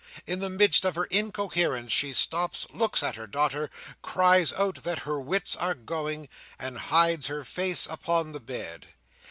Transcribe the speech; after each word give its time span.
In 0.25 0.39
the 0.39 0.49
midst 0.49 0.83
of 0.83 0.95
her 0.95 1.05
incoherence, 1.11 1.91
she 1.91 2.11
stops, 2.11 2.65
looks 2.73 3.03
at 3.03 3.17
her 3.17 3.27
daughter, 3.27 3.69
cries 4.01 4.51
out 4.51 4.81
that 4.81 5.03
her 5.05 5.21
wits 5.21 5.55
are 5.55 5.75
going, 5.75 6.27
and 6.57 6.75
hides 6.79 7.27
her 7.27 7.43
face 7.43 7.85
upon 7.85 8.31
the 8.31 8.39
bed. 8.39 8.87